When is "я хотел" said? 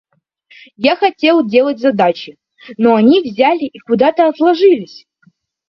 0.77-1.45